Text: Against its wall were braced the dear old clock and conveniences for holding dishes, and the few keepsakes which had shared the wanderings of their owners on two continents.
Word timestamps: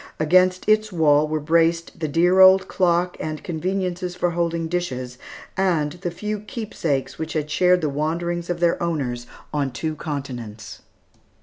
Against 0.19 0.67
its 0.67 0.91
wall 0.91 1.27
were 1.27 1.39
braced 1.39 1.99
the 1.99 2.07
dear 2.07 2.39
old 2.39 2.67
clock 2.67 3.15
and 3.19 3.43
conveniences 3.43 4.15
for 4.15 4.31
holding 4.31 4.67
dishes, 4.67 5.19
and 5.55 5.91
the 5.91 6.09
few 6.09 6.39
keepsakes 6.39 7.19
which 7.19 7.33
had 7.33 7.51
shared 7.51 7.81
the 7.81 7.87
wanderings 7.87 8.49
of 8.49 8.59
their 8.61 8.81
owners 8.81 9.27
on 9.53 9.69
two 9.71 9.95
continents. 9.95 10.81